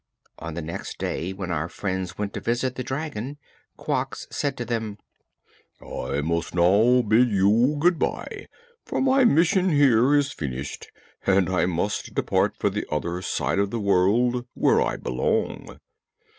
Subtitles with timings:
[0.39, 3.37] On the next day, when our friends went to visit the dragon,
[3.77, 4.97] Quox said to them:
[5.79, 8.47] "I must now bid you good bye,
[8.83, 10.91] for my mission here is finished
[11.27, 15.79] and I must depart for the other side of the world, where I belong."